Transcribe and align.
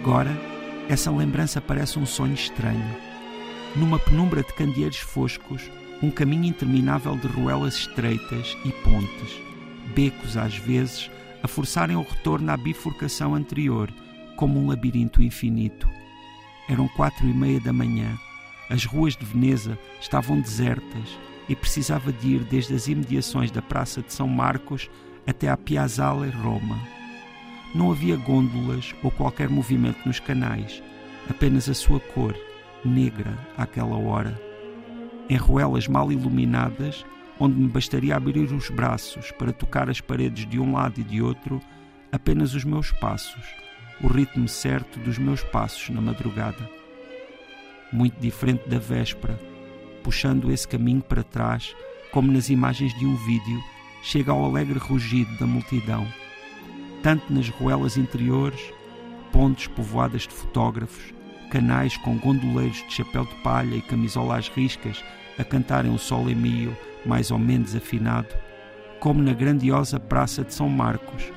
Agora, 0.00 0.34
essa 0.88 1.10
lembrança 1.10 1.60
parece 1.60 1.98
um 1.98 2.06
sonho 2.06 2.32
estranho. 2.32 2.96
Numa 3.76 3.98
penumbra 3.98 4.42
de 4.42 4.50
candeeiros 4.54 4.96
foscos, 4.96 5.70
um 6.02 6.10
caminho 6.10 6.46
interminável 6.46 7.14
de 7.18 7.26
ruelas 7.26 7.74
estreitas 7.74 8.56
e 8.64 8.72
pontes, 8.82 9.38
becos 9.94 10.38
às 10.38 10.56
vezes, 10.56 11.10
a 11.42 11.48
forçarem 11.48 11.96
o 11.96 12.02
retorno 12.02 12.50
à 12.50 12.56
bifurcação 12.56 13.34
anterior, 13.34 13.92
como 14.36 14.58
um 14.58 14.68
labirinto 14.68 15.22
infinito. 15.22 15.86
Eram 16.66 16.88
quatro 16.88 17.28
e 17.28 17.34
meia 17.34 17.60
da 17.60 17.72
manhã. 17.72 18.16
As 18.70 18.86
ruas 18.86 19.14
de 19.14 19.26
Veneza 19.26 19.78
estavam 20.00 20.40
desertas 20.40 21.18
e 21.46 21.54
precisava 21.54 22.10
de 22.10 22.36
ir 22.36 22.44
desde 22.44 22.74
as 22.74 22.88
imediações 22.88 23.50
da 23.50 23.60
Praça 23.60 24.00
de 24.00 24.14
São 24.14 24.26
Marcos 24.26 24.88
até 25.26 25.50
à 25.50 25.58
Piazzale 25.58 26.30
Roma. 26.30 26.99
Não 27.72 27.92
havia 27.92 28.16
gôndolas 28.16 28.94
ou 29.00 29.12
qualquer 29.12 29.48
movimento 29.48 30.00
nos 30.04 30.18
canais, 30.18 30.82
apenas 31.28 31.68
a 31.68 31.74
sua 31.74 32.00
cor, 32.00 32.36
negra 32.84 33.38
àquela 33.56 33.96
hora. 33.96 34.40
Em 35.28 35.36
ruelas 35.36 35.86
mal 35.86 36.10
iluminadas, 36.10 37.04
onde 37.38 37.54
me 37.54 37.68
bastaria 37.68 38.16
abrir 38.16 38.52
os 38.52 38.68
braços 38.70 39.30
para 39.32 39.52
tocar 39.52 39.88
as 39.88 40.00
paredes 40.00 40.48
de 40.48 40.58
um 40.58 40.72
lado 40.72 41.00
e 41.00 41.04
de 41.04 41.22
outro, 41.22 41.60
apenas 42.10 42.54
os 42.54 42.64
meus 42.64 42.90
passos, 42.90 43.44
o 44.02 44.08
ritmo 44.08 44.48
certo 44.48 44.98
dos 44.98 45.16
meus 45.16 45.44
passos 45.44 45.90
na 45.90 46.00
madrugada. 46.00 46.68
Muito 47.92 48.20
diferente 48.20 48.68
da 48.68 48.80
véspera, 48.80 49.38
puxando 50.02 50.50
esse 50.50 50.66
caminho 50.66 51.02
para 51.02 51.22
trás, 51.22 51.72
como 52.10 52.32
nas 52.32 52.50
imagens 52.50 52.92
de 52.98 53.06
um 53.06 53.14
vídeo, 53.14 53.62
chega 54.02 54.32
ao 54.32 54.44
alegre 54.44 54.78
rugido 54.78 55.38
da 55.38 55.46
multidão 55.46 56.04
tanto 57.02 57.32
nas 57.32 57.48
ruelas 57.48 57.96
interiores, 57.96 58.60
pontes 59.32 59.66
povoadas 59.68 60.22
de 60.22 60.34
fotógrafos, 60.34 61.14
canais 61.50 61.96
com 61.98 62.16
gondoleiros 62.18 62.84
de 62.88 62.94
chapéu 62.94 63.24
de 63.24 63.34
palha 63.36 63.74
e 63.74 63.82
camisola 63.82 64.38
às 64.38 64.48
riscas 64.48 65.02
a 65.38 65.44
cantarem 65.44 65.92
o 65.92 65.98
Sole 65.98 66.34
Mio 66.34 66.76
mais 67.04 67.30
ou 67.30 67.38
menos 67.38 67.74
afinado, 67.74 68.28
como 68.98 69.22
na 69.22 69.32
grandiosa 69.32 69.98
Praça 69.98 70.44
de 70.44 70.52
São 70.52 70.68
Marcos, 70.68 71.32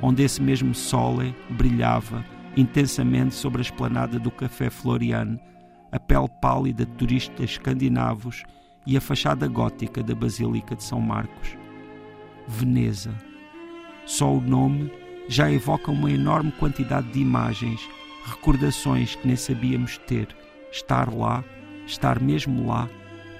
onde 0.00 0.22
esse 0.22 0.40
mesmo 0.40 0.74
Sole 0.74 1.34
brilhava 1.50 2.24
intensamente 2.56 3.34
sobre 3.34 3.58
a 3.60 3.62
esplanada 3.62 4.18
do 4.18 4.30
Café 4.30 4.70
Florian, 4.70 5.38
a 5.90 5.98
pele 5.98 6.28
pálida 6.40 6.84
de 6.84 6.92
turistas 6.92 7.50
escandinavos 7.50 8.44
e 8.86 8.96
a 8.96 9.00
fachada 9.00 9.46
gótica 9.46 10.02
da 10.02 10.14
Basílica 10.14 10.74
de 10.74 10.82
São 10.84 11.00
Marcos. 11.00 11.56
Veneza. 12.46 13.14
Só 14.06 14.32
o 14.32 14.40
nome 14.40 14.90
já 15.28 15.52
evoca 15.52 15.90
uma 15.90 16.10
enorme 16.10 16.50
quantidade 16.52 17.08
de 17.12 17.20
imagens, 17.20 17.86
recordações 18.24 19.14
que 19.14 19.26
nem 19.26 19.36
sabíamos 19.36 19.98
ter. 19.98 20.28
Estar 20.72 21.12
lá, 21.12 21.44
estar 21.86 22.20
mesmo 22.20 22.66
lá, 22.66 22.88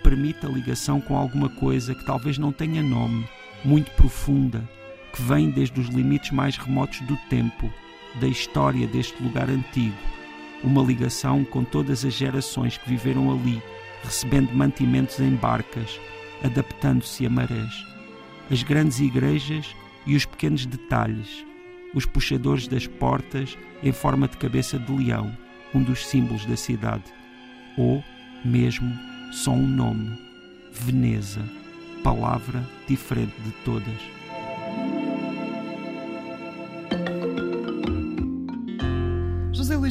permite 0.03 0.45
a 0.47 0.49
ligação 0.49 1.01
com 1.01 1.17
alguma 1.17 1.49
coisa 1.49 1.95
que 1.95 2.05
talvez 2.05 2.39
não 2.39 2.53
tenha 2.53 2.83
nome, 2.83 3.27
muito 3.65 3.91
profunda, 3.93 4.63
que 5.13 5.23
vem 5.23 5.51
desde 5.51 5.81
os 5.81 5.89
limites 5.89 6.31
mais 6.31 6.57
remotos 6.57 7.01
do 7.03 7.17
tempo, 7.29 7.73
da 8.21 8.27
história 8.27 8.87
deste 8.87 9.23
lugar 9.23 9.49
antigo. 9.51 9.97
Uma 10.63 10.83
ligação 10.83 11.45
com 11.45 11.65
todas 11.65 12.05
as 12.05 12.15
gerações 12.15 12.77
que 12.77 12.89
viveram 12.89 13.31
ali, 13.31 13.63
recebendo 14.03 14.53
mantimentos 14.53 15.21
em 15.21 15.35
barcas, 15.35 16.01
adaptando-se 16.43 17.27
a 17.27 17.31
marés. 17.31 17.87
As 18.51 18.63
grandes 18.63 19.01
igrejas 19.01 19.75
e 20.07 20.17
os 20.17 20.25
pequenos 20.25 20.65
detalhes, 20.65 21.45
os 21.95 22.07
puxadores 22.07 22.69
das 22.69 22.87
portas 22.87 23.57
em 23.83 23.93
forma 23.93 24.29
de 24.29 24.37
cabeça 24.37 24.79
de 24.79 24.93
leão, 24.93 25.37
um 25.75 25.83
dos 25.83 26.07
símbolos 26.07 26.45
da 26.45 26.57
cidade, 26.57 27.05
ou, 27.77 28.03
mesmo, 28.45 28.93
só 29.33 29.53
um 29.53 29.67
nome, 29.67 30.19
Veneza, 30.73 31.43
palavra 32.03 32.65
diferente 32.87 33.35
de 33.45 33.51
todas. 33.65 34.18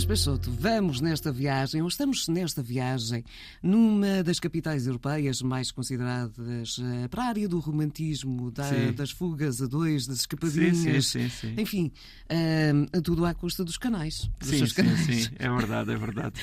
Peixoto, 0.08 0.50
vamos 0.52 1.02
nesta 1.02 1.34
viagem, 1.34 1.82
ou 1.82 1.88
estamos 1.90 2.30
nesta 2.30 2.64
viagem, 2.64 3.26
numa 3.62 4.24
das 4.24 4.40
capitais 4.40 4.88
europeias 4.88 5.42
mais 5.42 5.70
consideradas 5.70 6.78
uh, 6.78 7.10
para 7.10 7.24
a 7.24 7.28
área 7.28 7.50
do 7.50 7.60
romantismo, 7.60 8.50
da, 8.50 8.92
das 8.96 9.12
fugas 9.12 9.62
a 9.62 9.68
dois, 9.68 10.08
das 10.08 10.22
escapadinhas, 10.22 11.08
sim, 11.08 11.28
sim, 11.28 11.30
sim, 11.30 11.56
enfim, 11.58 11.92
uh, 12.32 13.02
tudo 13.02 13.26
à 13.26 13.34
custa 13.34 13.66
dos 13.66 13.78
canais. 13.78 14.30
Dos 14.40 14.48
sim, 14.48 14.76
canais. 14.76 15.00
sim, 15.02 15.24
sim, 15.24 15.30
é 15.38 15.50
verdade, 15.50 15.92
é 15.92 15.98
verdade. 15.98 16.40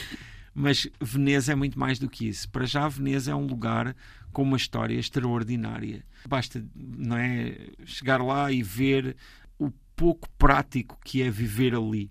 Mas 0.54 0.86
Veneza 1.00 1.52
é 1.52 1.54
muito 1.54 1.78
mais 1.78 1.98
do 1.98 2.06
que 2.06 2.28
isso. 2.28 2.46
Para 2.50 2.66
já, 2.66 2.86
Veneza 2.86 3.30
é 3.30 3.34
um 3.34 3.46
lugar 3.46 3.96
com 4.30 4.42
uma 4.42 4.58
história 4.58 4.98
extraordinária. 4.98 6.04
Basta 6.28 6.62
não 6.76 7.16
é, 7.16 7.56
chegar 7.86 8.22
lá 8.22 8.52
e 8.52 8.62
ver 8.62 9.16
o 9.58 9.70
pouco 9.96 10.28
prático 10.36 10.98
que 11.02 11.22
é 11.22 11.30
viver 11.30 11.74
ali. 11.74 12.10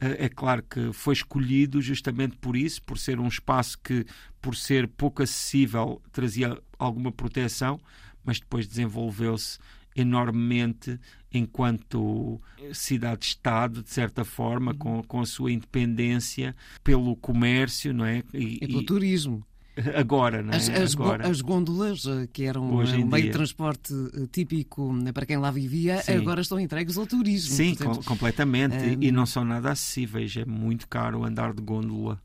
É? 0.00 0.24
é? 0.24 0.28
claro 0.28 0.62
que 0.62 0.92
foi 0.92 1.14
escolhido 1.14 1.80
justamente 1.80 2.36
por 2.36 2.56
isso, 2.56 2.82
por 2.82 2.98
ser 2.98 3.18
um 3.18 3.28
espaço 3.28 3.78
que, 3.78 4.04
por 4.40 4.54
ser 4.54 4.86
pouco 4.86 5.22
acessível, 5.22 6.00
trazia 6.12 6.58
alguma 6.78 7.10
proteção, 7.10 7.80
mas 8.24 8.38
depois 8.38 8.66
desenvolveu-se 8.66 9.58
enormemente 9.96 10.98
enquanto 11.32 12.40
cidade-estado, 12.72 13.82
de 13.82 13.90
certa 13.90 14.24
forma, 14.24 14.72
uhum. 14.72 14.78
com, 14.78 15.02
com 15.02 15.20
a 15.20 15.26
sua 15.26 15.52
independência, 15.52 16.54
pelo 16.82 17.16
comércio, 17.16 17.92
não 17.92 18.04
é? 18.04 18.22
E, 18.32 18.58
e 18.62 18.66
pelo 18.66 18.84
turismo. 18.84 19.44
Agora, 19.96 20.42
não 20.42 20.52
é? 20.52 20.56
As, 20.56 20.68
as, 20.68 20.94
Agora. 20.94 21.28
as 21.28 21.40
gôndolas, 21.40 22.06
eh, 22.06 22.28
que 22.32 22.44
eram 22.44 22.70
um 22.70 22.76
meio 22.78 23.08
dia. 23.08 23.22
de 23.22 23.30
transporte 23.30 23.92
eh, 23.92 24.26
típico 24.30 24.94
para 25.12 25.26
quem 25.26 25.36
lá 25.36 25.50
vivia, 25.50 26.00
Sim. 26.02 26.12
agora 26.12 26.40
estão 26.40 26.60
entregues 26.60 26.96
ao 26.96 27.06
turismo. 27.06 27.54
Sim, 27.54 27.74
portanto, 27.74 28.04
completamente. 28.04 28.76
Um... 28.76 29.02
E 29.02 29.10
não 29.10 29.26
são 29.26 29.44
nada 29.44 29.72
acessíveis. 29.72 30.36
É 30.36 30.44
muito 30.44 30.86
caro 30.88 31.24
andar 31.24 31.52
de 31.52 31.62
gôndola. 31.62 32.20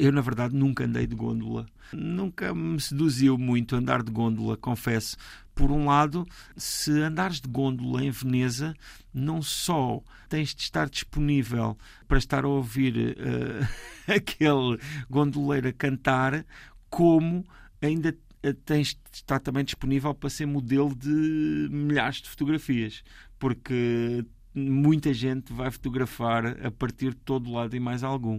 Eu, 0.00 0.10
na 0.10 0.20
verdade, 0.20 0.56
nunca 0.56 0.84
andei 0.84 1.06
de 1.06 1.14
gôndola. 1.14 1.64
Nunca 1.92 2.52
me 2.52 2.80
seduziu 2.80 3.38
muito 3.38 3.76
andar 3.76 4.02
de 4.02 4.10
gôndola, 4.10 4.56
confesso. 4.56 5.16
Por 5.54 5.70
um 5.70 5.86
lado, 5.86 6.26
se 6.56 6.90
andares 7.00 7.40
de 7.40 7.48
gôndola 7.48 8.04
em 8.04 8.10
Veneza, 8.10 8.74
não 9.12 9.42
só 9.42 10.00
tens 10.28 10.54
de 10.54 10.62
estar 10.62 10.88
disponível 10.88 11.76
para 12.06 12.18
estar 12.18 12.44
a 12.44 12.48
ouvir 12.48 13.16
uh, 13.18 13.68
aquele 14.12 14.78
gondoleiro 15.08 15.68
a 15.68 15.72
cantar, 15.72 16.44
como 16.90 17.44
ainda 17.80 18.16
tens 18.64 18.88
de 18.88 19.00
estar 19.12 19.40
também 19.40 19.64
disponível 19.64 20.14
para 20.14 20.30
ser 20.30 20.46
modelo 20.46 20.94
de 20.94 21.68
milhares 21.70 22.16
de 22.16 22.28
fotografias, 22.28 23.02
porque 23.38 24.24
muita 24.54 25.12
gente 25.12 25.52
vai 25.52 25.70
fotografar 25.70 26.64
a 26.64 26.70
partir 26.70 27.10
de 27.10 27.20
todo 27.20 27.52
lado 27.52 27.74
e 27.76 27.80
mais 27.80 28.02
algum. 28.02 28.38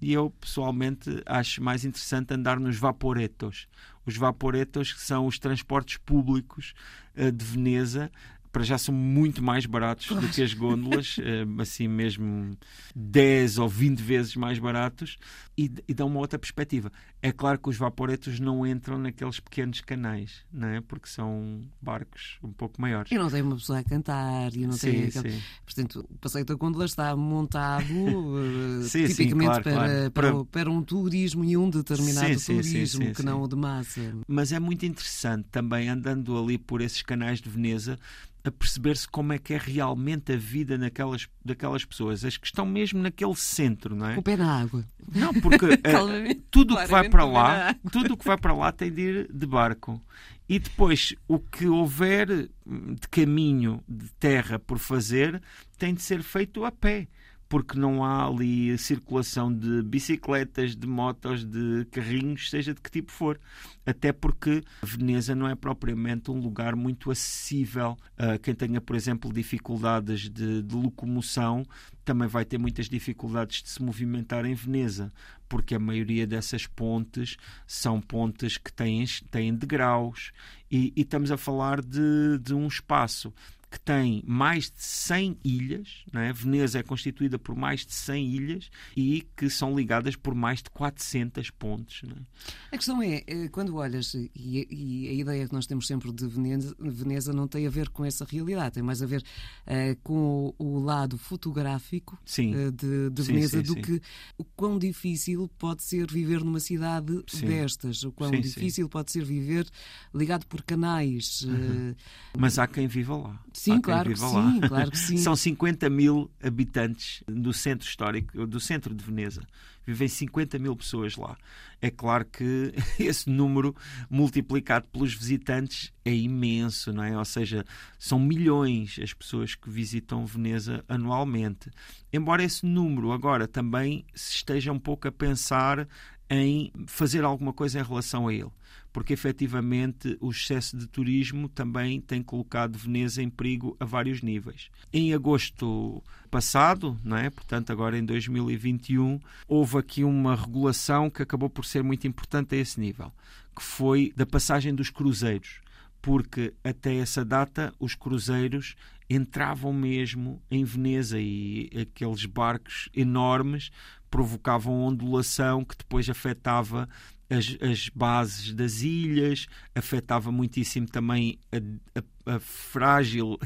E 0.00 0.12
eu 0.12 0.30
pessoalmente 0.30 1.22
acho 1.24 1.62
mais 1.62 1.84
interessante 1.84 2.34
andar 2.34 2.60
nos 2.60 2.76
vaporetos. 2.76 3.66
Os 4.04 4.16
vaporetos 4.16 4.92
que 4.92 5.00
são 5.00 5.26
os 5.26 5.38
transportes 5.38 5.96
públicos 5.96 6.74
uh, 7.16 7.32
de 7.32 7.44
Veneza 7.44 8.10
para 8.54 8.62
já 8.62 8.78
são 8.78 8.94
muito 8.94 9.42
mais 9.42 9.66
baratos 9.66 10.06
do 10.06 10.28
que 10.28 10.40
as 10.40 10.54
gôndolas, 10.54 11.16
eh, 11.18 11.44
assim 11.60 11.88
mesmo 11.88 12.56
10 12.94 13.58
ou 13.58 13.68
20 13.68 13.98
vezes 13.98 14.36
mais 14.36 14.60
baratos, 14.60 15.16
e, 15.58 15.72
e 15.88 15.92
dão 15.92 16.06
uma 16.06 16.20
outra 16.20 16.38
perspectiva. 16.38 16.92
É 17.24 17.32
claro 17.32 17.58
que 17.58 17.70
os 17.70 17.78
vaporetos 17.78 18.38
não 18.38 18.66
entram 18.66 18.98
naqueles 18.98 19.40
pequenos 19.40 19.80
canais, 19.80 20.44
não 20.52 20.68
é? 20.68 20.82
porque 20.82 21.08
são 21.08 21.62
barcos 21.80 22.36
um 22.42 22.52
pouco 22.52 22.78
maiores. 22.78 23.10
E 23.10 23.16
não 23.16 23.30
tem 23.30 23.40
uma 23.40 23.56
pessoa 23.56 23.78
a 23.78 23.82
cantar, 23.82 24.54
e 24.54 24.66
não 24.66 24.74
sim, 24.74 24.92
tem 24.92 25.04
aquele... 25.04 25.42
Portanto, 25.64 26.06
o 26.10 26.18
passeio 26.18 26.44
da 26.44 26.54
gôndola 26.54 26.84
está 26.84 27.16
montado 27.16 27.86
uh, 27.96 28.82
sim, 28.82 29.06
tipicamente 29.06 29.54
sim, 29.54 29.62
claro, 29.62 29.62
para, 29.62 29.72
claro. 29.72 30.10
Para, 30.10 30.32
para, 30.32 30.44
para, 30.44 30.70
um 30.70 30.82
turismo 30.82 31.46
e 31.46 31.56
um 31.56 31.70
determinado 31.70 32.38
turismo, 32.38 33.14
que 33.14 33.22
não 33.22 33.40
o 33.40 33.48
de 33.48 33.56
massa. 33.56 34.02
Mas 34.28 34.52
é 34.52 34.60
muito 34.60 34.84
interessante 34.84 35.48
também, 35.50 35.88
andando 35.88 36.36
ali 36.36 36.58
por 36.58 36.82
esses 36.82 37.00
canais 37.00 37.40
de 37.40 37.48
Veneza, 37.48 37.98
a 38.44 38.50
perceber-se 38.50 39.08
como 39.08 39.32
é 39.32 39.38
que 39.38 39.54
é 39.54 39.58
realmente 39.58 40.32
a 40.32 40.36
vida 40.36 40.76
naquelas, 40.76 41.26
daquelas 41.42 41.82
pessoas, 41.82 42.26
as 42.26 42.36
que 42.36 42.46
estão 42.46 42.66
mesmo 42.66 43.00
naquele 43.00 43.34
centro, 43.34 43.96
não 43.96 44.06
é? 44.06 44.18
O 44.18 44.22
pé 44.22 44.36
na 44.36 44.60
água. 44.60 44.84
Não, 45.14 45.32
porque 45.32 45.64
uh, 45.72 46.42
tudo 46.50 46.74
o 46.74 46.78
que 46.78 46.86
vai 46.86 47.08
para 47.14 47.24
lá, 47.24 47.76
tudo 47.92 48.14
o 48.14 48.16
que 48.16 48.26
vai 48.26 48.36
para 48.36 48.52
lá 48.52 48.72
tem 48.72 48.90
de 48.90 49.00
ir 49.00 49.32
de 49.32 49.46
barco. 49.46 50.02
E 50.48 50.58
depois 50.58 51.14
o 51.28 51.38
que 51.38 51.66
houver 51.66 52.26
de 52.28 53.08
caminho 53.10 53.82
de 53.88 54.10
terra 54.18 54.58
por 54.58 54.78
fazer 54.78 55.40
tem 55.78 55.94
de 55.94 56.02
ser 56.02 56.22
feito 56.22 56.64
a 56.64 56.72
pé 56.72 57.08
porque 57.54 57.78
não 57.78 58.02
há 58.02 58.26
ali 58.26 58.76
circulação 58.76 59.54
de 59.54 59.80
bicicletas, 59.84 60.74
de 60.74 60.88
motos, 60.88 61.44
de 61.44 61.84
carrinhos, 61.92 62.50
seja 62.50 62.74
de 62.74 62.80
que 62.80 62.90
tipo 62.90 63.12
for. 63.12 63.38
Até 63.86 64.12
porque 64.12 64.60
Veneza 64.82 65.36
não 65.36 65.46
é 65.46 65.54
propriamente 65.54 66.32
um 66.32 66.40
lugar 66.40 66.74
muito 66.74 67.12
acessível. 67.12 67.96
Uh, 68.18 68.40
quem 68.42 68.56
tenha, 68.56 68.80
por 68.80 68.96
exemplo, 68.96 69.32
dificuldades 69.32 70.22
de, 70.22 70.62
de 70.62 70.74
locomoção 70.74 71.64
também 72.04 72.26
vai 72.26 72.44
ter 72.44 72.58
muitas 72.58 72.88
dificuldades 72.88 73.62
de 73.62 73.70
se 73.70 73.80
movimentar 73.80 74.44
em 74.44 74.54
Veneza, 74.54 75.12
porque 75.48 75.76
a 75.76 75.78
maioria 75.78 76.26
dessas 76.26 76.66
pontes 76.66 77.36
são 77.68 78.00
pontes 78.00 78.58
que 78.58 78.72
têm, 78.72 79.04
têm 79.30 79.54
degraus 79.54 80.32
e, 80.68 80.92
e 80.96 81.02
estamos 81.02 81.30
a 81.30 81.36
falar 81.36 81.80
de, 81.80 82.36
de 82.42 82.52
um 82.52 82.66
espaço 82.66 83.32
que 83.74 83.80
tem 83.80 84.22
mais 84.24 84.70
de 84.70 84.84
100 84.84 85.36
ilhas, 85.42 86.04
é? 86.12 86.32
Veneza 86.32 86.78
é 86.78 86.82
constituída 86.84 87.40
por 87.40 87.56
mais 87.56 87.84
de 87.84 87.92
100 87.92 88.28
ilhas 88.28 88.70
e 88.96 89.26
que 89.36 89.50
são 89.50 89.74
ligadas 89.74 90.14
por 90.14 90.32
mais 90.32 90.62
de 90.62 90.70
400 90.70 91.50
pontes. 91.50 92.08
É? 92.08 92.76
A 92.76 92.76
questão 92.76 93.02
é, 93.02 93.24
eh, 93.26 93.48
quando 93.48 93.74
olhas, 93.74 94.14
e, 94.14 94.30
e, 94.36 95.08
a 95.08 95.12
ideia 95.12 95.48
que 95.48 95.52
nós 95.52 95.66
temos 95.66 95.88
sempre 95.88 96.12
de 96.12 96.24
Veneza, 96.24 96.72
Veneza, 96.78 97.32
não 97.32 97.48
tem 97.48 97.66
a 97.66 97.70
ver 97.70 97.88
com 97.88 98.04
essa 98.04 98.24
realidade, 98.24 98.74
tem 98.74 98.82
mais 98.82 99.02
a 99.02 99.06
ver 99.06 99.22
uh, 99.66 99.96
com 100.04 100.54
o, 100.56 100.64
o, 100.64 100.78
lado 100.78 101.18
fotográfico 101.18 102.14
uh, 102.14 102.70
de, 102.70 103.10
de, 103.10 103.22
Veneza 103.22 103.58
sim, 103.58 103.64
sim, 103.64 103.74
do 103.74 103.74
sim. 103.74 103.82
que 103.82 104.02
o 104.38 104.44
quão 104.44 104.78
difícil 104.78 105.50
pode 105.58 105.82
ser 105.82 106.08
viver 106.08 106.44
numa 106.44 106.60
cidade 106.60 107.24
destas, 107.40 108.04
o 108.04 108.12
quão 108.12 108.30
difícil 108.30 108.88
pode 108.88 109.10
ser 109.10 109.24
viver 109.24 109.66
ligado 110.14 110.46
por 110.46 110.62
canais. 110.62 111.42
Uhum. 111.42 111.90
Uh, 111.90 111.96
Mas 112.38 112.56
há 112.56 112.68
quem 112.68 112.86
viva 112.86 113.16
lá. 113.16 113.42
Sim, 113.64 113.80
claro 113.80 114.10
que, 114.10 114.18
sim, 114.18 114.60
claro 114.60 114.90
que 114.90 114.98
sim. 114.98 115.16
São 115.16 115.34
50 115.34 115.88
mil 115.88 116.30
habitantes 116.42 117.22
do 117.26 117.52
centro 117.52 117.88
histórico, 117.88 118.46
do 118.46 118.60
centro 118.60 118.94
de 118.94 119.02
Veneza. 119.02 119.42
Vivem 119.86 120.08
50 120.08 120.58
mil 120.58 120.76
pessoas 120.76 121.16
lá. 121.16 121.36
É 121.80 121.90
claro 121.90 122.26
que 122.26 122.72
esse 122.98 123.28
número 123.28 123.74
multiplicado 124.08 124.86
pelos 124.92 125.14
visitantes 125.14 125.92
é 126.04 126.14
imenso, 126.14 126.92
não 126.92 127.04
é? 127.04 127.16
Ou 127.16 127.24
seja, 127.24 127.64
são 127.98 128.18
milhões 128.18 128.98
as 129.02 129.14
pessoas 129.14 129.54
que 129.54 129.70
visitam 129.70 130.26
Veneza 130.26 130.84
anualmente. 130.86 131.70
Embora 132.12 132.44
esse 132.44 132.66
número 132.66 133.12
agora 133.12 133.48
também 133.48 134.04
se 134.14 134.36
esteja 134.36 134.72
um 134.72 134.78
pouco 134.78 135.08
a 135.08 135.12
pensar 135.12 135.88
em 136.34 136.72
fazer 136.86 137.24
alguma 137.24 137.52
coisa 137.52 137.80
em 137.80 137.82
relação 137.82 138.28
a 138.28 138.34
ele 138.34 138.50
porque 138.94 139.12
efetivamente 139.12 140.16
o 140.20 140.30
excesso 140.30 140.76
de 140.76 140.86
turismo 140.86 141.48
também 141.48 142.00
tem 142.00 142.22
colocado 142.22 142.78
Veneza 142.78 143.20
em 143.20 143.28
perigo 143.28 143.76
a 143.80 143.84
vários 143.84 144.22
níveis. 144.22 144.70
Em 144.92 145.12
agosto 145.12 146.00
passado, 146.30 146.96
não 147.02 147.16
é? 147.16 147.28
portanto 147.28 147.72
agora 147.72 147.98
em 147.98 148.04
2021, 148.04 149.18
houve 149.48 149.78
aqui 149.78 150.04
uma 150.04 150.36
regulação 150.36 151.10
que 151.10 151.22
acabou 151.22 151.50
por 151.50 151.64
ser 151.64 151.82
muito 151.82 152.06
importante 152.06 152.54
a 152.54 152.58
esse 152.58 152.78
nível, 152.78 153.12
que 153.56 153.64
foi 153.64 154.12
da 154.14 154.24
passagem 154.24 154.72
dos 154.72 154.90
cruzeiros 154.90 155.60
porque 156.00 156.52
até 156.62 156.96
essa 156.96 157.24
data 157.24 157.72
os 157.80 157.94
cruzeiros 157.94 158.76
entravam 159.08 159.72
mesmo 159.72 160.40
em 160.50 160.62
Veneza 160.62 161.18
e 161.18 161.70
aqueles 161.80 162.26
barcos 162.26 162.90
enormes 162.94 163.70
provocavam 164.14 164.84
ondulação 164.84 165.64
que 165.64 165.76
depois 165.76 166.08
afetava 166.08 166.88
as, 167.28 167.58
as 167.60 167.88
bases 167.88 168.54
das 168.54 168.80
ilhas, 168.80 169.48
afetava 169.74 170.30
muitíssimo 170.30 170.86
também 170.86 171.36
a, 171.50 171.98
a, 172.30 172.36
a 172.36 172.38
frágil, 172.38 173.36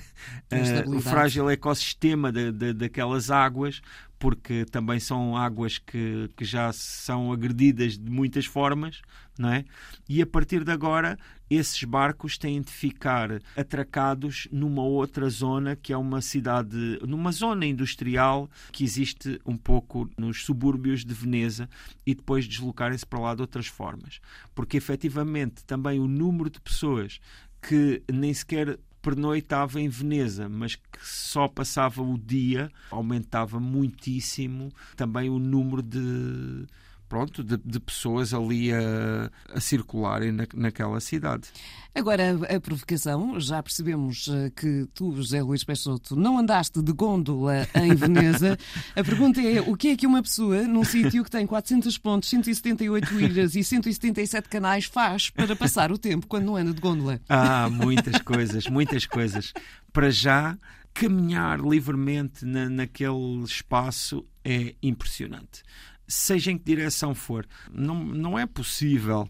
a, 0.53 0.95
o 0.95 1.01
frágil 1.01 1.49
ecossistema 1.49 2.31
de, 2.31 2.75
daquelas 2.75 3.31
águas, 3.31 3.81
porque 4.19 4.65
também 4.65 4.99
são 4.99 5.37
águas 5.37 5.79
que, 5.79 6.29
que 6.37 6.45
já 6.45 6.73
são 6.73 7.33
agredidas 7.33 7.97
de 7.97 8.11
muitas 8.11 8.47
formas, 8.47 9.01
não 9.39 9.51
é? 9.51 9.65
E 10.09 10.21
a 10.21 10.27
partir 10.27 10.65
de 10.65 10.73
agora, 10.73 11.17
esses 11.49 11.83
barcos 11.85 12.37
têm 12.37 12.61
de 12.61 12.73
ficar 12.73 13.41
atracados 13.57 14.49
numa 14.51 14.83
outra 14.83 15.29
zona, 15.31 15.77
que 15.77 15.93
é 15.93 15.97
uma 15.97 16.21
cidade, 16.21 16.99
numa 17.07 17.31
zona 17.31 17.65
industrial 17.65 18.51
que 18.73 18.83
existe 18.83 19.41
um 19.47 19.57
pouco 19.57 20.11
nos 20.19 20.45
subúrbios 20.45 21.05
de 21.05 21.15
Veneza 21.15 21.69
e 22.05 22.15
depois 22.15 22.47
deslocarem-se 22.47 23.07
para 23.07 23.21
lá 23.21 23.35
de 23.35 23.43
outras 23.43 23.67
formas. 23.67 24.21
Porque 24.55 24.77
efetivamente 24.77 25.65
também 25.65 26.01
o 26.01 26.09
número 26.09 26.51
de 26.51 26.61
pessoas 26.61 27.21
que 27.63 28.03
nem 28.13 28.33
sequer 28.33 28.79
pernoitava 29.09 29.81
em 29.81 29.89
Veneza, 29.89 30.51
mas 30.51 30.75
que 30.75 30.99
só 31.01 31.49
passava 31.49 32.03
o 32.03 32.19
dia, 32.19 32.71
aumentava 32.91 33.59
muitíssimo 33.59 34.71
também 34.97 35.31
o 35.31 35.39
número 35.39 35.83
de 35.83 36.67
pronto, 37.09 37.43
de, 37.43 37.57
de, 37.57 37.81
pessoas 37.81 38.35
ali 38.35 38.73
a, 38.73 39.31
a 39.55 39.61
circularem 39.61 40.31
na, 40.33 40.47
naquela 40.55 41.01
cidade. 41.01 41.49
Agora, 41.95 42.39
a 42.55 42.61
provocação, 42.61 43.41
já 43.41 43.63
percebemos 43.63 44.29
eh, 44.29 44.53
que 44.55 44.87
tu, 44.95 45.17
José 45.17 45.43
Luís 45.43 45.65
Peixoto, 45.65 46.15
não 46.15 46.39
andaste 46.39 46.81
de 46.81 46.93
gôndola 46.93 47.67
em 47.75 47.95
Veneza. 47.95 48.57
A 48.95 49.03
pergunta 49.03 49.41
é, 49.41 49.61
o 49.61 49.77
que 49.77 49.89
é 49.89 49.97
que 49.97 50.07
uma 50.07 50.23
pessoa 50.23 50.63
num 50.63 50.85
sítio 50.85 51.25
que 51.25 51.31
tem 51.31 51.47
400 51.47 51.99
pontos, 51.99 52.29
178 52.29 53.21
ilhas 53.21 53.55
e 53.57 53.65
177 53.65 54.49
canais 54.49 54.85
faz 54.85 55.31
para 55.31 55.57
passar 55.57 55.91
o 55.91 55.99
tempo 55.99 56.27
quando 56.27 56.45
não 56.45 56.57
anda 56.57 56.73
de 56.73 56.81
gôndola? 56.81 57.21
Ah, 57.29 57.69
muitas 57.71 58.21
coisas, 58.23 58.67
muitas 58.67 59.07
coisas. 59.07 59.53
Para 59.93 60.11
já, 60.11 60.57
caminhar 60.95 61.61
livremente 61.61 62.45
na, 62.45 62.69
naquele 62.69 63.43
espaço 63.45 64.25
é 64.45 64.75
impressionante 64.83 65.63
seja 66.09 66.51
em 66.51 66.59
que 66.59 66.65
direção 66.65 67.15
for. 67.15 67.47
Não, 67.71 68.03
não 68.03 68.39
é 68.39 68.47
possível 68.47 69.29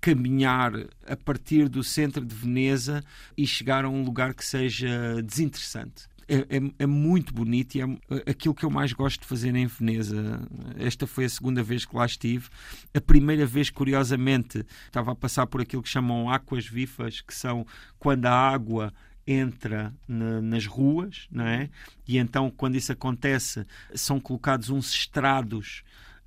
caminhar 0.00 0.72
a 1.06 1.16
partir 1.16 1.68
do 1.68 1.82
centro 1.82 2.24
de 2.24 2.34
Veneza 2.34 3.02
e 3.36 3.46
chegar 3.46 3.84
a 3.84 3.88
um 3.88 4.02
lugar 4.02 4.34
que 4.34 4.44
seja 4.44 5.22
desinteressante. 5.22 6.08
É, 6.30 6.40
é, 6.40 6.60
é, 6.80 6.86
muito 6.86 7.32
bonito 7.32 7.76
e 7.76 7.80
é 7.80 7.84
aquilo 8.30 8.54
que 8.54 8.62
eu 8.62 8.70
mais 8.70 8.92
gosto 8.92 9.22
de 9.22 9.26
fazer 9.26 9.54
em 9.56 9.66
Veneza. 9.66 10.46
Esta 10.76 11.06
foi 11.06 11.24
a 11.24 11.28
segunda 11.28 11.62
vez 11.62 11.86
que 11.86 11.96
lá 11.96 12.04
estive. 12.04 12.48
A 12.92 13.00
primeira 13.00 13.46
vez, 13.46 13.70
curiosamente, 13.70 14.62
estava 14.86 15.12
a 15.12 15.14
passar 15.14 15.46
por 15.46 15.62
aquilo 15.62 15.82
que 15.82 15.88
chamam 15.88 16.30
aquas 16.30 16.66
vivas, 16.66 17.22
que 17.22 17.32
são 17.32 17.66
quando 17.98 18.26
a 18.26 18.32
água 18.32 18.92
entra 19.26 19.94
na, 20.06 20.42
nas 20.42 20.66
ruas, 20.66 21.26
não 21.30 21.46
é? 21.46 21.70
E 22.06 22.18
então, 22.18 22.50
quando 22.50 22.76
isso 22.76 22.92
acontece, 22.92 23.64
são 23.94 24.20
colocados 24.20 24.68
uns 24.68 24.90
estrados 24.90 25.82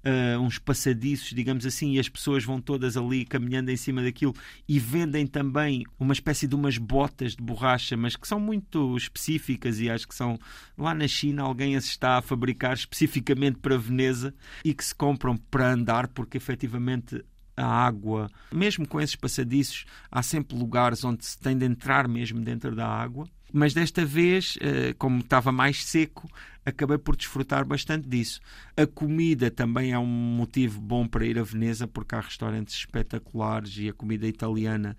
uh, 0.05 0.39
uns 0.39 0.57
passadiços, 0.57 1.29
digamos 1.29 1.65
assim, 1.65 1.93
e 1.93 1.99
as 1.99 2.09
pessoas 2.09 2.43
vão 2.43 2.61
todas 2.61 2.97
ali 2.97 3.25
caminhando 3.25 3.69
em 3.69 3.77
cima 3.77 4.01
daquilo 4.01 4.33
e 4.67 4.79
vendem 4.79 5.25
também 5.25 5.83
uma 5.99 6.13
espécie 6.13 6.47
de 6.47 6.55
umas 6.55 6.77
botas 6.77 7.35
de 7.35 7.43
borracha, 7.43 7.95
mas 7.95 8.15
que 8.15 8.27
são 8.27 8.39
muito 8.39 8.95
específicas 8.97 9.79
e 9.79 9.89
acho 9.89 10.07
que 10.07 10.15
são 10.15 10.39
lá 10.77 10.93
na 10.93 11.07
China 11.07 11.43
alguém 11.43 11.75
as 11.75 11.85
está 11.85 12.17
a 12.17 12.21
fabricar 12.21 12.73
especificamente 12.73 13.59
para 13.59 13.77
Veneza 13.77 14.33
e 14.63 14.73
que 14.73 14.83
se 14.83 14.95
compram 14.95 15.37
para 15.37 15.71
andar 15.71 16.07
porque 16.07 16.37
efetivamente 16.37 17.23
a 17.55 17.65
água, 17.65 18.29
mesmo 18.51 18.87
com 18.87 18.99
esses 18.99 19.15
passadiços, 19.15 19.85
há 20.09 20.23
sempre 20.23 20.57
lugares 20.57 21.03
onde 21.03 21.25
se 21.25 21.37
tem 21.37 21.57
de 21.57 21.65
entrar 21.65 22.07
mesmo 22.07 22.41
dentro 22.41 22.75
da 22.75 22.87
água. 22.87 23.27
Mas 23.51 23.73
desta 23.73 24.05
vez, 24.05 24.57
eh, 24.61 24.93
como 24.97 25.19
estava 25.19 25.51
mais 25.51 25.83
seco, 25.83 26.29
acabei 26.65 26.97
por 26.97 27.15
desfrutar 27.15 27.65
bastante 27.65 28.07
disso. 28.07 28.39
A 28.77 28.85
comida 28.85 29.51
também 29.51 29.91
é 29.91 29.99
um 29.99 30.05
motivo 30.05 30.79
bom 30.79 31.07
para 31.07 31.25
ir 31.25 31.37
a 31.37 31.43
Veneza, 31.43 31.87
porque 31.87 32.15
há 32.15 32.21
restaurantes 32.21 32.75
espetaculares 32.75 33.77
e 33.77 33.89
a 33.89 33.93
comida 33.93 34.27
italiana 34.27 34.95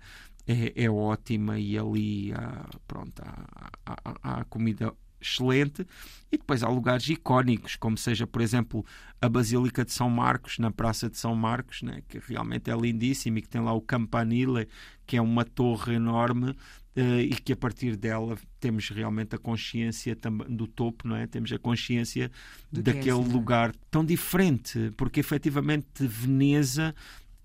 é, 0.47 0.85
é 0.85 0.89
ótima 0.89 1.57
e 1.59 1.77
ali 1.77 2.33
há, 2.33 2.69
pronto, 2.87 3.21
há, 3.21 3.71
há, 3.85 4.39
há 4.39 4.43
comida 4.45 4.93
excelente. 5.23 5.87
E 6.31 6.37
depois 6.37 6.63
há 6.63 6.69
lugares 6.69 7.07
icónicos, 7.07 7.75
como 7.75 7.97
seja, 7.97 8.27
por 8.27 8.41
exemplo, 8.41 8.85
a 9.21 9.29
Basílica 9.29 9.85
de 9.85 9.93
São 9.93 10.09
Marcos, 10.09 10.59
na 10.59 10.69
Praça 10.69 11.09
de 11.09 11.17
São 11.17 11.35
Marcos, 11.35 11.81
né, 11.81 12.03
que 12.07 12.19
realmente 12.19 12.69
é 12.69 12.75
lindíssima 12.75 13.39
e 13.39 13.41
que 13.41 13.49
tem 13.49 13.61
lá 13.61 13.73
o 13.73 13.81
Campanile, 13.81 14.67
que 15.05 15.17
é 15.17 15.21
uma 15.21 15.45
torre 15.45 15.95
enorme 15.95 16.55
Uh, 16.95 17.21
e 17.21 17.29
que 17.29 17.51
a 17.51 17.55
partir 17.55 17.95
dela 17.95 18.37
temos 18.59 18.87
realmente 18.89 19.33
a 19.33 19.39
consciência 19.39 20.15
do 20.47 20.67
topo, 20.67 21.07
não 21.07 21.15
é? 21.15 21.25
Temos 21.25 21.51
a 21.51 21.57
consciência 21.57 22.31
do 22.71 22.83
daquele 22.83 23.09
é 23.09 23.13
lugar 23.15 23.73
tão 23.89 24.05
diferente, 24.05 24.93
porque 24.95 25.19
efetivamente 25.19 26.05
Veneza 26.05 26.93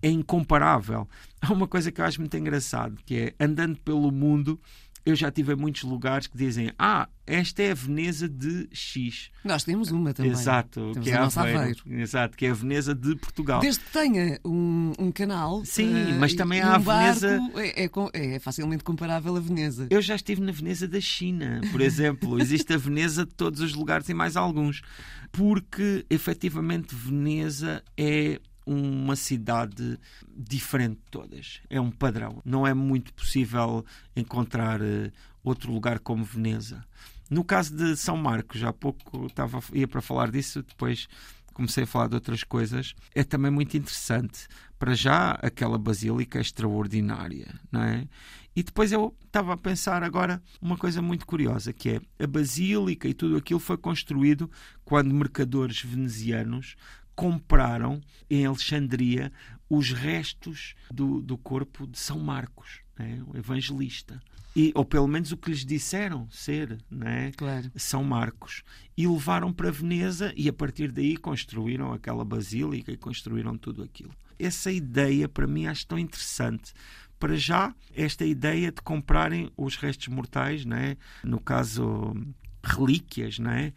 é 0.03 0.11
incomparável. 0.11 1.09
Há 1.41 1.51
uma 1.51 1.67
coisa 1.67 1.91
que 1.91 1.99
eu 1.99 2.05
acho 2.05 2.21
muito 2.21 2.37
engraçado, 2.37 2.99
que 3.07 3.17
é 3.17 3.35
andando 3.41 3.79
pelo 3.79 4.13
mundo 4.13 4.61
eu 5.05 5.15
já 5.17 5.31
tive 5.31 5.53
em 5.53 5.57
muitos 5.57 5.83
lugares 5.83 6.27
que 6.27 6.37
dizem: 6.37 6.73
Ah, 6.79 7.09
esta 7.27 7.63
é 7.63 7.71
a 7.71 7.75
Veneza 7.75 8.29
de 8.29 8.69
X. 8.73 9.31
Nós 9.45 9.65
temos 9.65 9.91
uma 9.91 10.13
também. 10.15 10.33
Exato, 10.33 10.93
temos 10.93 11.07
que 11.07 11.11
é 11.11 11.17
a 11.17 11.23
a 11.23 11.27
Aveiro. 11.27 11.59
Aveiro. 11.59 11.83
Exato, 12.01 12.37
que 12.37 12.47
é 12.47 12.51
a 12.51 12.55
Veneza 12.55 12.95
de 12.95 13.17
Portugal. 13.17 13.61
Desde 13.61 13.81
que 13.81 13.91
tenha 13.93 14.39
um, 14.45 14.93
um 14.99 15.13
canal. 15.13 15.65
Sim, 15.65 15.95
eh, 15.95 16.17
mas 16.19 16.35
também 16.35 16.61
há 16.61 16.75
a 16.75 16.79
um 16.79 16.83
barco, 16.83 17.21
Veneza- 17.21 17.53
É, 17.57 17.85
é 17.85 17.91
é 18.35 18.39
facilmente 18.39 18.85
comparável 18.85 19.37
a 19.37 19.41
Veneza. 19.41 19.87
Eu 19.91 20.01
já 20.03 20.15
estive 20.15 20.41
na 20.41 20.53
Veneza 20.53 20.87
da 20.89 21.01
China, 21.01 21.61
por 21.73 21.81
exemplo. 21.81 22.39
Existe 22.41 22.73
a 22.73 22.77
Veneza 22.77 23.25
de 23.27 23.33
todos 23.35 23.61
os 23.61 23.75
lugares 23.75 24.09
e 24.09 24.15
mais 24.15 24.37
alguns. 24.37 24.83
Porque, 25.31 26.07
efetivamente, 26.09 26.95
Veneza 26.95 27.83
é 27.97 28.41
uma 28.69 29.17
cidade 29.17 29.99
diferente 30.37 30.97
de 30.97 31.11
todas. 31.11 31.61
É 31.71 31.81
um 31.81 31.91
padrão. 31.91 32.43
Não 32.45 32.67
é 32.67 32.75
muito 32.75 33.15
possível 33.15 33.85
encontrar 34.15 34.83
eh, 34.83 35.11
outro 35.43 35.73
lugar 35.73 35.99
como 36.01 36.23
Veneza. 36.23 36.85
No 37.31 37.43
caso 37.43 37.75
de 37.75 37.97
São 37.97 38.17
Marcos, 38.17 38.63
há 38.63 38.73
pouco 38.73 39.27
estava, 39.27 39.61
ia 39.73 39.89
para 39.89 40.03
falar 40.03 40.31
disso, 40.31 40.63
depois 40.63 41.09
comecei 41.55 41.85
a 41.85 41.87
falar 41.87 42.09
de 42.09 42.15
outras 42.15 42.45
coisas. 42.45 42.95
É 43.15 43.25
também 43.25 43.51
muito 43.51 43.77
interessante. 43.77 44.47
Para 44.79 44.95
já, 44.95 45.33
aquela 45.43 45.79
basílica 45.79 46.39
é 46.39 46.43
extraordinária, 46.43 47.59
não 47.73 47.83
é? 47.83 48.07
E 48.55 48.63
depois 48.63 48.93
eu 48.93 49.17
estava 49.25 49.55
a 49.55 49.57
pensar 49.57 50.03
agora 50.03 50.43
uma 50.61 50.77
coisa 50.77 51.01
muito 51.01 51.27
curiosa, 51.27 51.73
que 51.73 51.91
é 51.91 52.01
a 52.23 52.27
basílica 52.27 53.09
e 53.09 53.15
tudo 53.15 53.37
aquilo 53.37 53.61
foi 53.61 53.79
construído 53.79 54.51
quando 54.85 55.15
mercadores 55.15 55.83
venezianos 55.83 56.77
compraram 57.19 58.01
em 58.31 58.47
Alexandria 58.47 59.33
os 59.69 59.91
restos 59.91 60.77
do, 60.89 61.21
do 61.21 61.37
corpo 61.37 61.85
de 61.85 61.99
São 61.99 62.21
Marcos, 62.21 62.79
né? 62.97 63.21
o 63.27 63.37
evangelista. 63.37 64.23
E, 64.55 64.71
ou 64.73 64.85
pelo 64.85 65.09
menos 65.09 65.33
o 65.33 65.37
que 65.37 65.51
lhes 65.51 65.65
disseram 65.65 66.31
ser, 66.31 66.79
né? 66.89 67.33
Claro. 67.37 67.73
São 67.75 68.05
Marcos. 68.05 68.63
E 68.97 69.05
levaram 69.05 69.53
para 69.53 69.69
Veneza 69.73 70.33
e 70.37 70.49
a 70.49 70.53
partir 70.53 70.93
daí 70.93 71.17
construíram 71.17 71.93
aquela 71.93 72.25
basílica 72.25 72.93
e 72.93 72.97
construíram 72.97 73.59
tudo 73.59 73.83
aquilo. 73.83 74.13
Essa 74.39 74.71
ideia 74.71 75.29
para 75.29 75.49
mim 75.49 75.67
acho 75.67 75.89
tão 75.89 75.99
interessante. 75.99 76.73
Para 77.19 77.35
já, 77.35 77.75
esta 77.97 78.25
ideia 78.25 78.71
de 78.71 78.81
comprarem 78.81 79.51
os 79.57 79.75
restos 79.75 80.07
mortais, 80.07 80.65
né? 80.65 80.97
no 81.25 81.41
caso, 81.41 82.15
relíquias, 82.63 83.41
né? 83.41 83.73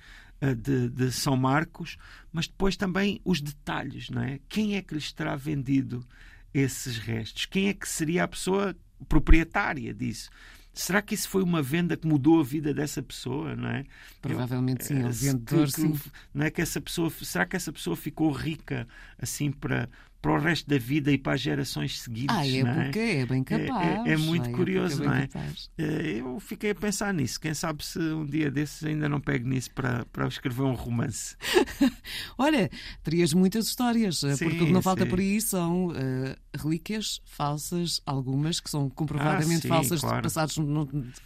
De, 0.56 0.90
de 0.90 1.12
São 1.12 1.38
Marcos, 1.38 1.98
mas 2.34 2.48
depois 2.48 2.76
também 2.76 3.22
os 3.24 3.40
detalhes, 3.40 4.10
não 4.10 4.24
é? 4.24 4.40
Quem 4.50 4.76
é 4.76 4.82
que 4.82 4.94
lhes 4.96 5.12
terá 5.14 5.36
vendido 5.36 6.04
esses 6.54 6.98
restos? 6.98 7.46
Quem 7.46 7.68
é 7.70 7.74
que 7.74 7.88
seria 7.88 8.24
a 8.24 8.28
pessoa 8.28 8.76
proprietária 9.08 9.94
disso? 9.94 10.30
Será 10.74 11.02
que 11.02 11.14
isso 11.14 11.28
foi 11.28 11.44
uma 11.44 11.62
venda 11.62 11.98
que 11.98 12.08
mudou 12.08 12.40
a 12.40 12.44
vida 12.44 12.74
dessa 12.74 13.04
pessoa, 13.04 13.56
não 13.56 13.68
é? 13.70 13.84
Provavelmente 14.22 14.86
sim, 14.86 14.96
Eh, 15.02 15.06
o 15.08 15.14
se- 15.14 15.26
vendedor 15.28 15.66
que- 15.66 15.72
sim. 15.82 16.00
Não 16.34 16.46
é 16.46 16.50
que 16.50 16.62
essa 16.62 16.80
pessoa, 16.80 17.10
será 17.10 17.46
que 17.46 17.56
essa 17.58 17.72
pessoa 17.74 17.96
ficou 17.96 18.32
rica 18.32 18.88
assim 19.20 19.52
para 19.52 19.90
para 20.22 20.34
o 20.34 20.40
resto 20.40 20.70
da 20.70 20.78
vida 20.78 21.12
e 21.12 21.18
para 21.18 21.34
as 21.34 21.42
gerações 21.42 22.00
seguintes? 22.00 22.36
Ah, 22.36 22.48
é 22.48 22.64
não 22.64 22.72
é? 22.72 22.84
porque 22.84 23.00
é 23.00 23.26
bem 23.26 23.46
É- 23.50 23.54
é- 23.56 23.66
capaz. 23.68 24.08
é 24.08 24.18
muito 24.18 24.42
à 24.44 24.46
época 24.48 24.58
curioso, 24.58 24.98
bem 25.00 25.08
não 25.08 25.16
é? 25.16 25.30
Eh, 25.78 26.18
Eu 26.22 26.40
fiquei 26.40 26.72
a 26.72 26.76
pensar 26.76 27.14
nisso. 27.14 27.40
Quem 27.40 27.54
sabe 27.54 27.84
se 27.84 27.98
um 28.00 28.26
dia 28.26 28.52
desses 28.52 28.84
ainda 28.84 29.10
não 29.10 29.20
pego 29.20 29.48
nisso 29.48 29.72
para, 29.72 30.06
para 30.06 30.28
escrever 30.28 30.62
um 30.64 30.74
romance. 30.74 31.36
Olha, 32.38 32.70
terias 33.04 33.34
muitas 33.34 33.66
histórias, 33.68 34.24
eh, 34.24 34.36
Sim, 34.36 34.46
porque 34.46 34.64
o 34.64 34.68
que 34.68 34.72
não 34.74 34.82
falta 34.82 35.04
sim. 35.04 35.10
por 35.10 35.20
aí 35.20 35.42
são 35.42 35.92
eh, 35.96 36.36
relíquias 36.56 37.22
falsas, 37.26 38.02
algumas 38.06 38.60
que 38.60 38.70
são 38.70 38.90
comprovadamente 38.90 39.58
Ah, 39.60 39.62
sim, 39.62 39.68
falsas, 39.68 40.02
claro. 40.02 40.24
passados 40.24 40.58
no- 40.58 40.82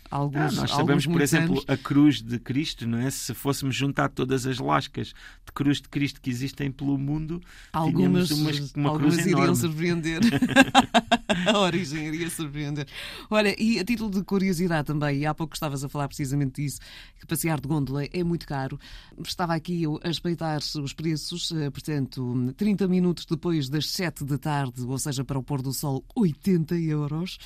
Ah, 0.10 0.18
alguns, 0.18 0.42
nós 0.56 0.58
alguns 0.58 0.72
sabemos, 0.72 1.06
por 1.06 1.12
muitos 1.12 1.34
exemplo, 1.34 1.54
anos. 1.56 1.66
a 1.68 1.78
cruz 1.78 2.22
de 2.22 2.40
Cristo, 2.40 2.88
não 2.88 2.98
é? 3.00 3.10
Se 3.10 3.34
fôssemos 3.34 3.76
juntar 3.76 4.10
todas 4.10 4.46
as 4.46 4.60
lascas 4.60 5.08
de 5.46 5.52
cruz 5.54 5.82
de 5.82 5.90
Cristo 5.90 6.22
que 6.22 6.30
existem 6.30 6.72
pelo 6.72 6.98
mundo, 6.98 7.42
Algumas, 7.74 8.28
tínhamos 8.30 8.32
umas- 8.32 8.72
uma 8.86 8.94
algumas 8.94 9.16
cruz 9.16 9.26
iriam 9.26 9.44
enorme. 9.44 9.62
surpreender. 9.62 10.22
a 11.54 11.60
origem 11.60 12.08
iria 12.08 12.30
surpreender. 12.30 12.88
Olha, 13.30 13.56
e 13.62 13.80
a 13.80 13.84
título 13.84 14.10
de 14.10 14.24
curiosidade 14.24 14.88
também, 14.88 15.20
e 15.20 15.26
há 15.26 15.34
pouco 15.34 15.54
estavas 15.54 15.84
a 15.84 15.90
falar 15.90 16.08
precisamente 16.08 16.62
disso, 16.62 16.80
que 17.20 17.26
passear 17.26 17.60
de 17.60 17.68
gôndola 17.68 18.06
é 18.06 18.24
muito 18.24 18.48
caro. 18.48 18.80
Estava 19.24 19.54
aqui 19.54 19.84
eu 19.84 20.00
a 20.04 20.10
espreitar 20.10 20.60
os 20.60 20.94
preços, 20.94 21.52
eh, 21.52 21.70
portanto, 21.70 22.54
30 22.58 22.88
minutos 22.88 23.26
depois 23.26 23.70
das 23.70 23.90
7 23.90 24.24
da 24.24 24.38
tarde, 24.38 24.82
ou 24.84 24.98
seja, 24.98 25.24
para 25.24 25.40
o 25.40 25.44
pôr 25.44 25.62
do 25.62 25.74
sol, 25.74 26.04
80 26.16 26.76
euros. 26.76 27.38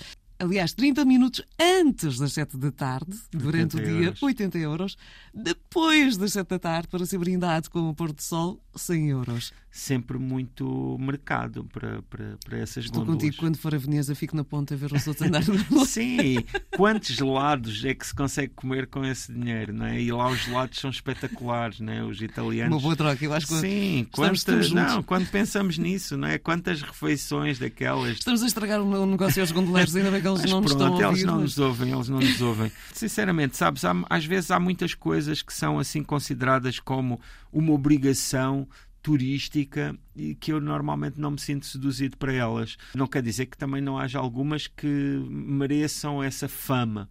Aliás, 0.41 0.71
30 0.71 1.03
minutos 1.03 1.41
antes 1.59 2.17
das 2.17 2.31
7 2.31 2.55
da 2.55 2.71
tarde, 2.71 3.11
durante 3.29 3.75
o 3.75 3.79
80 3.79 3.83
dia, 3.83 4.05
euros. 4.05 4.23
80 4.23 4.57
euros. 4.57 4.97
Depois 5.33 6.15
das 6.15 6.31
7 6.31 6.47
da 6.47 6.59
tarde, 6.59 6.87
para 6.87 7.05
ser 7.05 7.17
brindado 7.17 7.69
com 7.69 7.89
o 7.89 7.93
pôr 7.93 8.13
do 8.13 8.21
sol, 8.21 8.63
100 8.73 9.09
euros. 9.09 9.51
Sempre 9.71 10.17
muito 10.17 10.97
mercado 10.99 11.63
para, 11.65 12.01
para, 12.09 12.37
para 12.43 12.57
essas 12.57 12.85
Estou 12.85 13.01
gôndolas. 13.01 13.21
contigo 13.21 13.37
quando 13.37 13.57
for 13.57 13.75
a 13.75 13.77
Veneza, 13.77 14.15
fico 14.15 14.35
na 14.35 14.43
ponta 14.43 14.73
a 14.73 14.77
ver 14.77 14.91
os 14.91 15.05
outros 15.07 15.27
andar. 15.27 15.43
Sim, 15.85 16.43
quantos 16.75 17.15
gelados 17.15 17.85
é 17.85 17.93
que 17.93 18.05
se 18.07 18.13
consegue 18.15 18.51
comer 18.55 18.87
com 18.87 19.05
esse 19.05 19.31
dinheiro, 19.31 19.71
não 19.71 19.85
é? 19.85 20.01
E 20.01 20.11
lá 20.11 20.27
os 20.29 20.39
gelados 20.39 20.79
são 20.79 20.89
espetaculares, 20.89 21.79
não 21.79 21.93
é? 21.93 22.03
Os 22.03 22.19
italianos. 22.21 22.73
Uma 22.73 22.81
boa 22.81 22.95
troca, 22.95 23.23
eu 23.23 23.31
acho 23.33 23.47
que 23.47 23.53
Sim, 23.59 24.07
quantas, 24.11 24.71
não, 24.71 25.03
quando 25.03 25.27
pensamos 25.29 25.77
nisso, 25.77 26.17
não 26.17 26.27
é? 26.27 26.37
Quantas 26.39 26.81
refeições 26.81 27.59
daquelas 27.59 28.17
estamos 28.17 28.41
a 28.41 28.47
estragar 28.47 28.81
o 28.81 29.05
negócio 29.05 29.41
aos 29.41 29.51
gondoleiros, 29.51 29.95
ainda 29.95 30.09
bem 30.11 30.21
que 30.21 30.27
eles 30.27 30.41
Mas 30.41 30.51
não 30.51 30.61
nos 30.61 30.73
pronto, 30.73 30.93
estão 30.93 31.09
a 31.09 31.11
eles 31.11 31.23
ouvir. 31.23 31.25
não 31.25 31.33
mas- 31.35 31.43
nos 31.43 31.57
ouvem, 31.59 31.91
eles 31.91 32.09
não 32.09 32.19
nos 32.19 32.41
ouvem. 32.41 32.71
Sinceramente, 32.93 33.55
sabes, 33.55 33.85
há- 33.85 33.95
às 34.09 34.25
vezes 34.25 34.49
há 34.51 34.59
muitas 34.59 34.93
coisas 34.95 35.41
que 35.43 35.53
são 35.53 35.77
assim 35.79 36.03
consideradas 36.03 36.79
como 36.79 37.19
uma 37.51 37.71
obrigação 37.73 38.67
turística 39.01 39.95
e 40.15 40.35
que 40.35 40.51
eu 40.51 40.59
normalmente 40.61 41.19
não 41.19 41.31
me 41.31 41.39
sinto 41.39 41.65
seduzido 41.65 42.17
para 42.17 42.33
elas. 42.33 42.77
Não 42.95 43.07
quer 43.07 43.21
dizer 43.21 43.45
que 43.47 43.57
também 43.57 43.81
não 43.81 43.97
haja 43.97 44.19
algumas 44.19 44.67
que 44.67 44.87
mereçam 45.29 46.21
essa 46.23 46.47
fama. 46.47 47.09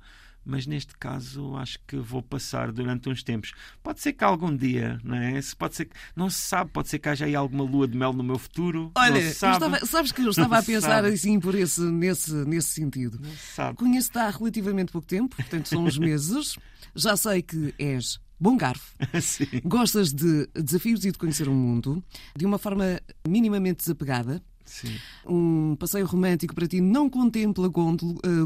Mas 0.50 0.66
neste 0.66 0.97
caso 0.97 1.57
acho 1.57 1.78
que 1.87 1.97
vou 1.97 2.23
passar 2.23 2.73
durante 2.73 3.07
uns 3.11 3.23
tempos. 3.23 3.52
Pode 3.83 4.00
ser 4.00 4.14
que 4.14 4.25
algum 4.25 4.57
dia, 4.57 4.99
não 5.04 5.14
é? 5.16 5.38
Se 5.42 5.54
Pode 5.54 5.76
ser 5.76 5.85
que, 5.85 5.95
não 6.16 6.30
se 6.30 6.38
sabe, 6.40 6.71
pode 6.71 6.88
ser 6.88 6.99
que 6.99 7.09
haja 7.09 7.26
aí 7.26 7.35
alguma 7.35 7.64
lua 7.64 7.87
de 7.87 7.95
mel 7.99 8.14
no 8.14 8.23
meu 8.25 8.38
futuro. 8.38 8.90
Olha, 8.95 9.18
estava- 9.18 9.85
sabes 9.85 10.11
que 10.11 10.23
eu 10.23 10.30
estava 10.30 10.49
Não 10.49 10.57
a 10.57 10.62
pensar 10.62 11.02
sabe. 11.02 11.09
assim 11.09 11.38
por 11.38 11.54
esse, 11.54 11.83
nesse, 11.83 12.33
nesse 12.33 12.68
sentido. 12.68 13.21
Conheço-te 13.76 14.16
há 14.18 14.30
relativamente 14.30 14.90
pouco 14.90 15.07
tempo, 15.07 15.37
portanto 15.37 15.68
são 15.68 15.85
uns 15.85 15.99
meses. 15.99 16.57
Já 16.95 17.14
sei 17.14 17.42
que 17.42 17.75
és 17.78 18.18
bom 18.38 18.57
garfo. 18.57 18.95
Gostas 19.64 20.12
de 20.12 20.49
desafios 20.54 21.04
e 21.04 21.12
de 21.12 21.18
conhecer 21.18 21.49
o 21.49 21.52
mundo 21.52 22.02
de 22.37 22.47
uma 22.47 22.59
forma 22.59 23.00
minimamente 23.26 23.78
desapegada. 23.78 24.42
Sim. 24.68 24.96
Um 25.26 25.76
passeio 25.76 26.06
romântico 26.06 26.54
para 26.54 26.68
ti 26.68 26.80
não 26.80 27.08
contempla 27.08 27.66
eh, 27.66 27.70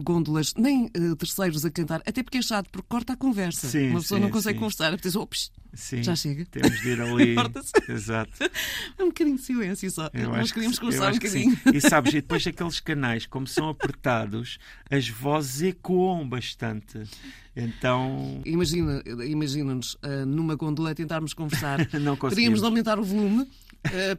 gôndolas 0.03 0.55
nem 0.57 0.87
eh, 0.95 1.15
terceiros 1.17 1.65
a 1.65 1.71
cantar, 1.71 2.01
até 2.07 2.23
porque 2.23 2.39
é 2.39 2.43
chato, 2.43 2.69
porque 2.71 2.87
corta 2.89 3.13
a 3.13 3.17
conversa. 3.17 3.69
Sim, 3.69 3.91
Uma 3.91 4.01
pessoa 4.01 4.19
sim, 4.19 4.25
não 4.25 4.31
consegue 4.31 4.57
sim. 4.57 4.61
conversar, 4.61 4.97
diz, 4.97 5.17
oh, 5.17 5.27
psh, 5.27 5.51
Sim. 5.75 6.03
já 6.03 6.15
chega. 6.15 6.45
Temos 6.47 6.81
de 6.81 6.89
ir 6.91 7.01
ali. 7.01 7.37
Exato. 7.89 8.33
Um 9.01 9.07
bocadinho 9.07 9.37
de 9.37 9.43
silêncio 9.43 9.91
só. 9.91 10.09
Eu 10.13 10.31
Nós 10.31 10.53
queríamos 10.53 10.79
que, 10.79 10.85
conversar 10.85 11.11
um 11.11 11.15
bocadinho. 11.15 11.59
E 11.75 11.81
sabes, 11.81 12.13
e 12.13 12.17
depois 12.17 12.47
aqueles 12.47 12.79
canais, 12.79 13.27
como 13.27 13.47
são 13.47 13.69
apertados, 13.69 14.59
as 14.91 15.09
vozes 15.09 15.63
ecoam 15.63 16.29
bastante. 16.29 17.03
Então 17.57 18.41
Imagina, 18.45 19.03
imagina-nos 19.27 19.97
ah, 20.03 20.25
numa 20.25 20.55
gondola 20.55 20.95
tentarmos 20.95 21.35
conversar. 21.35 21.79
não 22.01 22.17
Teríamos 22.17 22.19
conseguimos. 22.19 22.61
de 22.61 22.67
aumentar 22.67 22.99
o 22.99 23.03
volume 23.05 23.49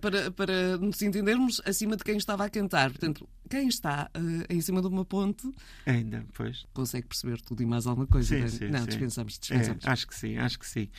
para, 0.01 0.31
para 0.31 0.77
nos 0.77 1.01
entendermos 1.01 1.61
acima 1.65 1.95
de 1.95 2.03
quem 2.03 2.17
estava 2.17 2.45
a 2.45 2.49
cantar. 2.49 2.89
Portanto, 2.91 3.27
quem 3.49 3.67
está 3.67 4.09
ah, 4.13 4.19
em 4.49 4.59
cima 4.61 4.81
de 4.81 4.87
uma 4.87 5.05
ponte 5.05 5.49
Ainda, 5.85 6.25
pois. 6.33 6.65
consegue 6.73 7.07
perceber 7.07 7.41
tudo 7.41 7.63
e 7.63 7.65
mais 7.65 7.87
alguma 7.87 8.07
coisa. 8.07 8.29
Sim, 8.29 8.39
não 8.39 8.45
é? 8.45 8.49
sim, 8.49 8.67
não, 8.69 8.79
sim. 8.79 8.85
dispensamos, 8.87 9.35
É, 9.35 9.39
dispensamos. 9.39 9.87
acho 9.87 10.07
que 10.07 10.15
sim, 10.15 10.37
acho 10.37 10.59
que 10.59 10.67
sim. 10.67 10.89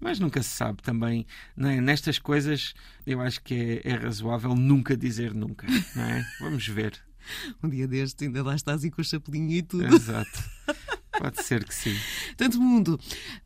Mas 0.00 0.18
nunca 0.18 0.42
se 0.42 0.50
sabe 0.50 0.82
também. 0.82 1.26
é? 1.58 1.80
Nestas 1.80 2.18
coisas, 2.18 2.74
eu 3.06 3.20
acho 3.20 3.42
que 3.42 3.80
é, 3.84 3.90
é 3.90 3.94
razoável 3.94 4.54
nunca 4.54 4.96
dizer 4.96 5.34
nunca. 5.34 5.66
É? 5.66 6.24
Vamos 6.40 6.66
ver. 6.68 6.98
Um 7.62 7.68
dia 7.68 7.86
destes 7.86 8.26
ainda 8.26 8.42
lá 8.42 8.54
estás 8.54 8.84
e 8.84 8.90
com 8.90 9.00
o 9.00 9.04
chapelinho 9.04 9.50
e 9.52 9.62
tudo. 9.62 9.94
Exato. 9.94 10.42
Pode 11.18 11.42
ser 11.42 11.64
que 11.64 11.74
sim. 11.74 11.96
Tanto 12.36 12.60
mundo. 12.60 12.98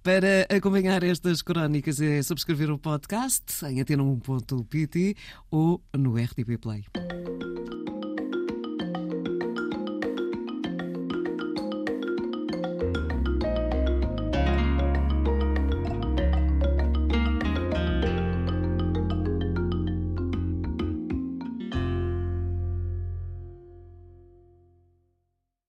Para 0.03 0.47
acompanhar 0.55 1.03
estas 1.03 1.43
crónicas 1.43 2.01
é 2.01 2.23
subscrever 2.23 2.71
o 2.71 2.79
podcast 2.79 3.65
em 3.67 3.83
atena1.pt 3.83 5.17
ou 5.51 5.83
no 5.95 6.17
RTP 6.17 6.59
Play. 6.61 6.85